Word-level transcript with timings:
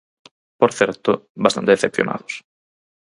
Por 0.59 0.71
certo, 0.79 1.11
bastante 1.43 1.73
decepcionados. 1.75 2.33